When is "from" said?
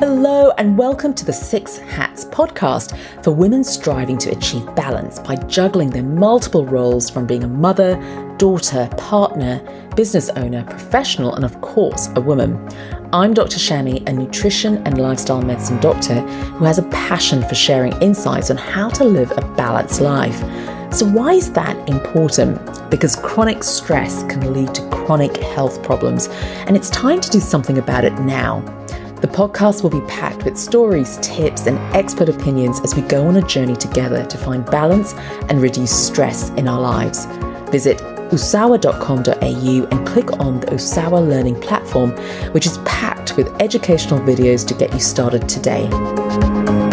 7.10-7.26